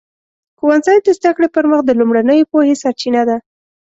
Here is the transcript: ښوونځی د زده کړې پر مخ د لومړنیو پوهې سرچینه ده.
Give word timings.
ښوونځی 0.57 0.97
د 1.05 1.07
زده 1.17 1.31
کړې 1.35 1.47
پر 1.55 1.63
مخ 1.71 1.79
د 1.85 1.89
لومړنیو 1.99 2.49
پوهې 2.51 2.75
سرچینه 2.83 3.21
ده. 3.29 3.37